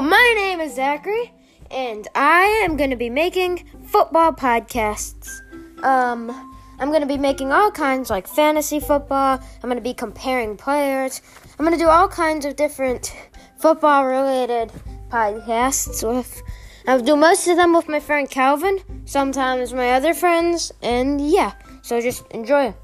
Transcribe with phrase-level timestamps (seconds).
[0.00, 1.32] My name is Zachary,
[1.70, 5.40] and I am going to be making football podcasts.
[5.82, 6.30] Um,
[6.78, 9.40] I'm going to be making all kinds like fantasy football.
[9.40, 11.22] I'm going to be comparing players.
[11.58, 13.16] I'm going to do all kinds of different
[13.58, 14.70] football related
[15.08, 16.42] podcasts with
[16.86, 21.54] I'll do most of them with my friend Calvin, sometimes my other friends, and yeah,
[21.82, 22.74] so just enjoy